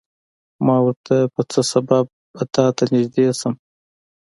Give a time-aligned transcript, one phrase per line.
[0.65, 3.53] ما ورته په څه سبب به تاته نږدې شم.